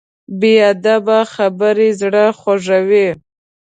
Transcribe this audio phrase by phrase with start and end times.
[0.39, 3.07] بې ادبه خبرې زړه خوږوي.